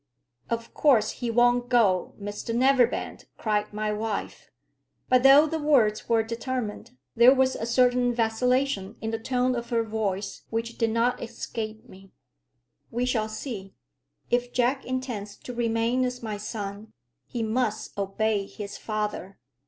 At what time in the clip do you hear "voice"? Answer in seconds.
9.83-10.41